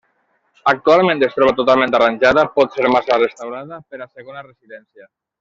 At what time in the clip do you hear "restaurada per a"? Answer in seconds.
3.25-4.09